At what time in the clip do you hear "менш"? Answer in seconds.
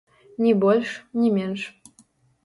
1.35-1.67